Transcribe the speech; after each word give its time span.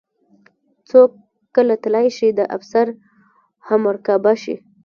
څوک 0.89 1.11
کله 1.55 1.75
تلی 1.83 2.07
شي 2.17 2.27
د 2.33 2.39
افسر 2.55 2.87
همرکابه 3.67 4.33
شي. 4.43 4.55